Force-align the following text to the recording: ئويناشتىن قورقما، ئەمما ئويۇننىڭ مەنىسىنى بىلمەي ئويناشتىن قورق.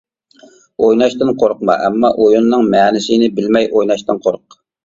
ئويناشتىن 0.85 1.33
قورقما، 1.43 1.75
ئەمما 1.83 2.11
ئويۇننىڭ 2.23 2.67
مەنىسىنى 2.75 3.31
بىلمەي 3.39 3.69
ئويناشتىن 3.73 4.27
قورق. 4.27 4.61